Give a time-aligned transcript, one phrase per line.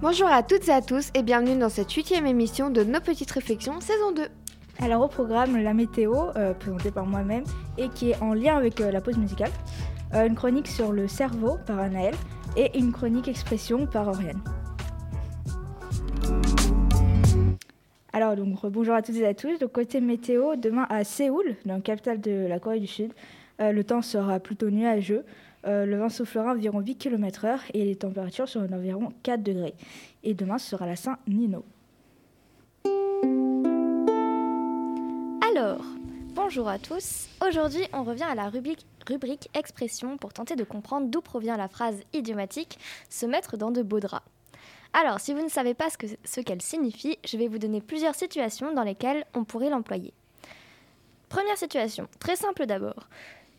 [0.00, 3.30] Bonjour à toutes et à tous et bienvenue dans cette huitième émission de Nos Petites
[3.30, 4.22] Réflexions saison 2.
[4.80, 7.44] Alors au programme la météo, euh, présentée par moi-même
[7.78, 9.52] et qui est en lien avec euh, la pause musicale,
[10.14, 12.16] euh, une chronique sur le cerveau par Anaël
[12.56, 14.42] et une chronique expression par Oriane.
[18.14, 19.58] Alors donc bonjour à toutes et à tous.
[19.58, 23.10] Donc côté météo, demain à Séoul, dans la capitale de la Corée du Sud,
[23.60, 25.24] euh, le temps sera plutôt nuageux.
[25.66, 29.72] Euh, le vent soufflera environ 8 km/h et les températures seront d'environ 4 degrés.
[30.24, 31.64] Et demain sera la Saint-Nino.
[35.54, 35.82] Alors,
[36.34, 37.28] bonjour à tous.
[37.46, 41.68] Aujourd'hui, on revient à la rubrique, rubrique expression pour tenter de comprendre d'où provient la
[41.68, 44.26] phrase idiomatique se mettre dans de beaux draps.
[44.92, 47.80] Alors, si vous ne savez pas ce que- ce qu'elle signifie, je vais vous donner
[47.80, 50.12] plusieurs situations dans lesquelles on pourrait l'employer.
[51.28, 53.08] Première situation, très simple d'abord.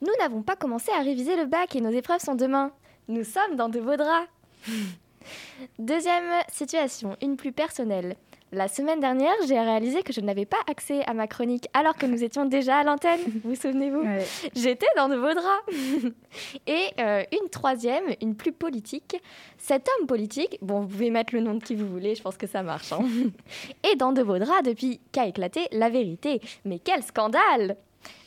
[0.00, 2.72] Nous n'avons pas commencé à réviser le bac et nos épreuves sont demain.
[3.08, 4.28] Nous sommes dans de beaux draps.
[5.78, 8.16] Deuxième situation, une plus personnelle.
[8.50, 12.06] La semaine dernière, j'ai réalisé que je n'avais pas accès à ma chronique alors que
[12.06, 13.20] nous étions déjà à l'antenne.
[13.44, 14.24] Vous souvenez-vous Ouais.
[14.56, 16.14] J'étais dans de beaux draps.
[16.66, 19.20] Et euh, une troisième, une plus politique.
[19.58, 22.38] Cet homme politique, bon, vous pouvez mettre le nom de qui vous voulez, je pense
[22.38, 23.00] que ça marche, hein,
[23.82, 26.40] est dans de beaux draps depuis qu'a éclaté la vérité.
[26.64, 27.76] Mais quel scandale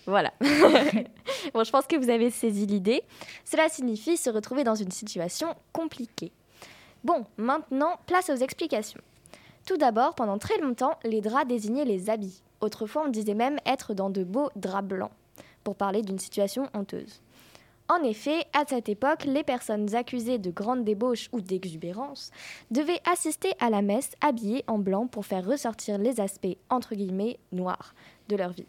[0.06, 0.32] Voilà.
[1.54, 3.02] bon, je pense que vous avez saisi l'idée.
[3.44, 6.32] Cela signifie se retrouver dans une situation compliquée.
[7.04, 9.02] Bon, maintenant, place aux explications.
[9.66, 12.42] Tout d'abord, pendant très longtemps, les draps désignaient les habits.
[12.62, 15.12] Autrefois, on disait même être dans de beaux draps blancs,
[15.64, 17.22] pour parler d'une situation honteuse.
[17.90, 22.32] En effet, à cette époque, les personnes accusées de grande débauche ou d'exubérance
[22.70, 26.58] devaient assister à la messe habillées en blanc pour faire ressortir les aspects
[27.52, 27.94] noirs
[28.30, 28.68] de leur vie.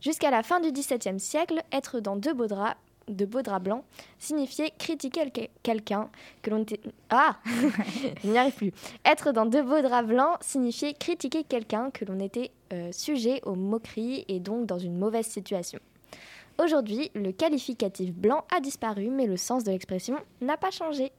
[0.00, 2.76] Jusqu'à la fin du XVIIe siècle, être dans de beaux draps,
[3.08, 3.84] de beaux draps blancs
[4.18, 6.10] signifiait critiquer quel- quelqu'un
[6.42, 6.80] que l'on était...
[7.10, 7.36] Ah
[8.24, 8.72] Je n'y arrive plus.
[9.04, 13.54] Être dans de beaux draps blancs signifiait critiquer quelqu'un que l'on était euh, sujet aux
[13.54, 15.78] moqueries et donc dans une mauvaise situation.
[16.58, 21.12] Aujourd'hui, le qualificatif blanc a disparu, mais le sens de l'expression n'a pas changé.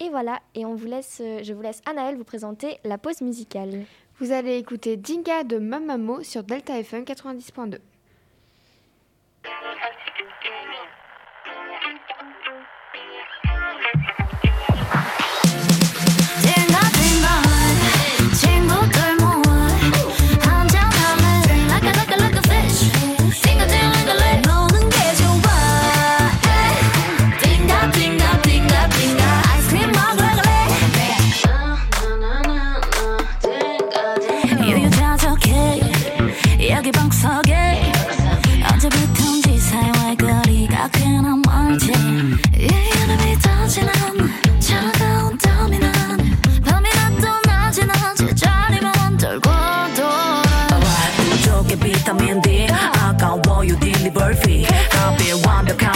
[0.00, 3.20] Et voilà, et on vous laisse, euh, je vous laisse Anaël vous présenter la pause
[3.20, 3.84] musicale.
[4.18, 7.78] Vous allez écouter Dinga de Mamamo sur Delta FM 90.2.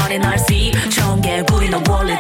[0.09, 0.73] 완벽한 날씨.
[0.91, 2.19] 좋은 게 우리는 원래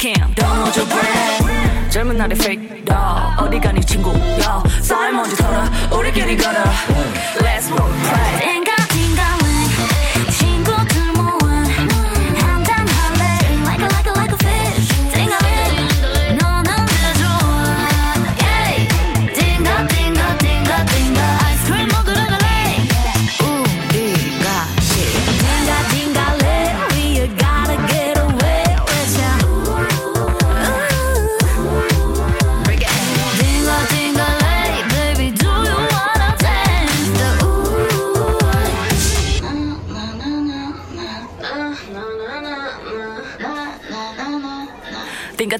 [0.00, 4.12] ticking Don't hold your breath 젊은 날의 fake dog 어디 가니 친구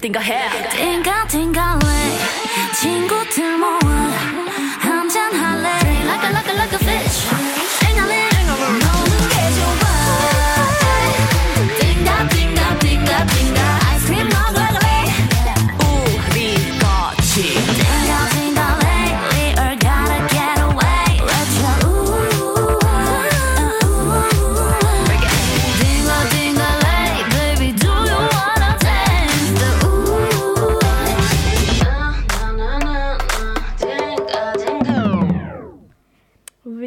[0.01, 0.69] 띵가띵가 해.
[0.71, 1.85] 띵가띵가래
[2.73, 3.79] 친구들 모아
[4.79, 5.69] 한잔 할래.
[6.31, 6.50] like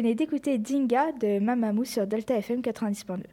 [0.05, 3.23] venez d'écouter Dinga de Mamamou sur Delta FM 90.2.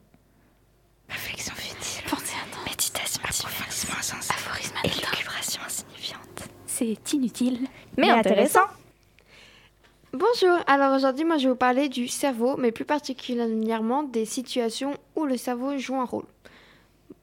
[1.06, 6.48] Réflexion futile, pensée intense, méditation approfondissement insensé, aphorisme élucubration insignifiante.
[6.64, 7.58] C'est inutile,
[7.98, 8.64] mais, Mais intéressant.
[10.14, 14.94] Bonjour, alors aujourd'hui moi je vais vous parler du cerveau, mais plus particulièrement des situations
[15.14, 16.24] où le cerveau joue un rôle.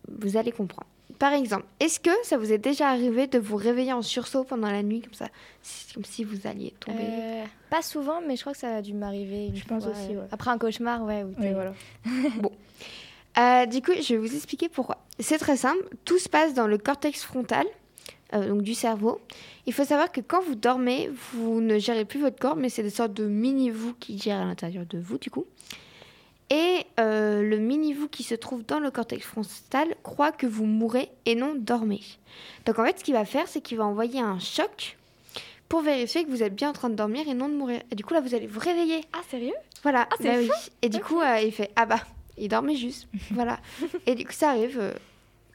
[0.09, 0.85] Vous allez comprendre.
[1.19, 4.71] Par exemple, est-ce que ça vous est déjà arrivé de vous réveiller en sursaut pendant
[4.71, 5.27] la nuit comme ça
[5.61, 7.03] C'est comme si vous alliez tomber?
[7.03, 9.47] Euh, pas souvent, mais je crois que ça a dû m'arriver.
[9.47, 10.27] une Je pense fois, aussi, euh, ouais.
[10.31, 11.25] Après un cauchemar, ouais.
[11.37, 11.73] Oui, voilà.
[13.37, 14.97] Euh, du coup, je vais vous expliquer pourquoi.
[15.19, 17.65] C'est très simple, tout se passe dans le cortex frontal,
[18.33, 19.21] euh, donc du cerveau.
[19.65, 22.83] Il faut savoir que quand vous dormez, vous ne gérez plus votre corps, mais c'est
[22.83, 25.45] des sortes de mini-vous qui gèrent à l'intérieur de vous, du coup.
[26.51, 31.09] Et euh, le mini-vous qui se trouve dans le cortex frontal croit que vous mourrez
[31.25, 32.01] et non dormez.
[32.65, 34.97] Donc en fait, ce qu'il va faire, c'est qu'il va envoyer un choc
[35.67, 37.81] pour vérifier que vous êtes bien en train de dormir et non de mourir.
[37.91, 39.01] Et du coup, là, vous allez vous réveiller.
[39.13, 39.53] Ah, sérieux?
[39.83, 40.07] Voilà.
[40.11, 40.49] Ah, c'est bah oui.
[40.81, 41.99] Et du coup, euh, il fait Ah bah,
[42.37, 43.07] il dormait juste.
[43.31, 43.59] voilà.
[44.07, 44.93] Et du coup, ça arrive euh,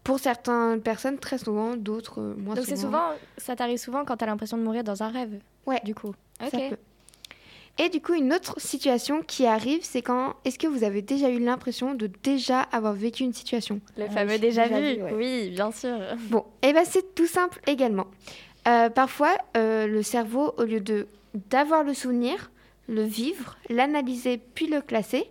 [0.05, 3.08] pour certaines personnes très souvent, d'autres moins Donc c'est souvent,
[3.38, 5.41] ça t'arrive souvent quand t'as l'impression de mourir dans un rêve.
[5.67, 5.81] Ouais.
[5.85, 6.14] Du coup.
[6.38, 6.70] Ça Ok.
[6.70, 6.76] peut.
[7.76, 11.28] Et du coup, une autre situation qui arrive, c'est quand est-ce que vous avez déjà
[11.28, 13.80] eu l'impression de déjà avoir vécu une situation?
[13.96, 14.94] Le Ah fameux déjà, déjà vu.
[14.94, 15.12] vu, ouais.
[15.14, 15.98] Oui, bien sûr.
[16.30, 18.06] Bon, et ben c'est tout simple également.
[18.68, 21.08] Euh, parfois, euh, le cerveau, au lieu de
[21.50, 22.52] d'avoir le souvenir,
[22.88, 25.28] le vivre, l'analyser puis le classer,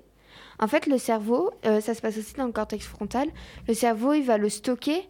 [0.59, 3.29] en fait, le cerveau, euh, ça se passe aussi dans le cortex frontal,
[3.69, 5.07] le cerveau, il va le stocker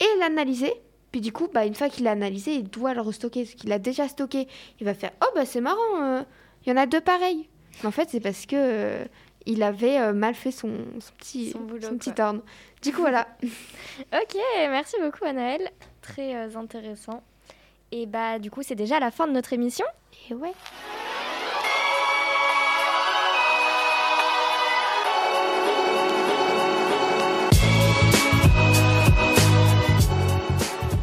[0.00, 0.72] et l'analyser.
[1.10, 3.44] Puis du coup, bah, une fois qu'il l'a analysé, il doit le restocker.
[3.44, 4.46] Ce qu'il a déjà stocké,
[4.80, 6.22] il va faire «Oh, bah c'est marrant, euh,
[6.64, 7.48] il y en a deux pareils.»
[7.82, 9.04] Mais en fait, c'est parce que euh,
[9.46, 10.70] il avait euh, mal fait son,
[11.00, 12.12] son petit, Son boulot, son petit.
[12.82, 13.26] Du coup, voilà.
[14.12, 15.68] Ok, merci beaucoup Anaëlle.
[16.00, 17.22] Très euh, intéressant.
[17.94, 19.84] Et bah du coup c'est déjà la fin de notre émission.
[20.30, 20.52] Et ouais.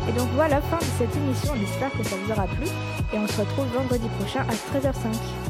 [0.08, 1.54] Et donc voilà, fin de cette émission.
[1.56, 2.66] On espère que ça vous aura plu.
[3.14, 5.49] Et on se retrouve vendredi prochain à 13h05.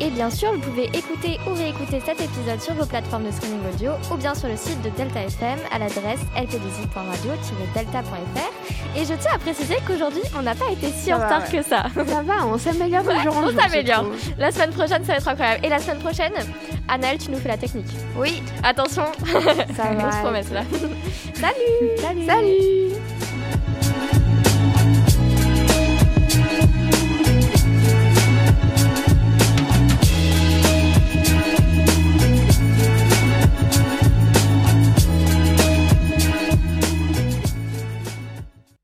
[0.00, 3.60] Et bien sûr, vous pouvez écouter ou réécouter cet épisode sur vos plateformes de streaming
[3.72, 8.98] audio ou bien sur le site de Delta FM à l'adresse lpdz.radio-delta.fr.
[8.98, 11.58] Et je tiens à préciser qu'aujourd'hui, on n'a pas été si Ça en retard ouais.
[11.58, 11.84] que ça.
[11.94, 13.52] Ça va, on s'ameillore de jour en on jour.
[13.52, 14.06] je s'améliore.
[14.38, 15.60] La semaine prochaine, ça va être incroyable.
[15.64, 16.32] Et la semaine prochaine,
[16.88, 17.86] Anaëlle, tu nous fais la technique.
[18.16, 19.04] Oui, Attention,
[19.76, 19.94] ça va.
[19.94, 20.62] grosse promesse là.
[21.34, 22.94] Salut Salut